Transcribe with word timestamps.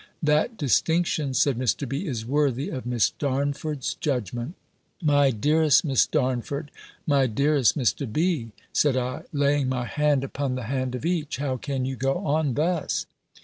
"That 0.23 0.57
distinction," 0.57 1.35
said 1.35 1.59
Mr. 1.59 1.87
B., 1.87 2.07
"is 2.07 2.25
worthy 2.25 2.69
of 2.69 2.87
Miss 2.87 3.11
Darnford's 3.11 3.93
judgment." 3.93 4.55
"My 4.99 5.29
dearest 5.29 5.85
Miss 5.85 6.07
Darnford 6.07 6.71
my 7.05 7.27
dearest 7.27 7.77
Mr. 7.77 8.11
B.," 8.11 8.51
said 8.73 8.97
I, 8.97 9.25
laying 9.31 9.69
my 9.69 9.85
hand 9.85 10.23
upon 10.23 10.55
the 10.55 10.63
hand 10.63 10.95
of 10.95 11.05
each, 11.05 11.37
"how 11.37 11.55
can 11.55 11.85
you 11.85 11.95
go 11.95 12.15
on 12.25 12.55
thus! 12.55 13.05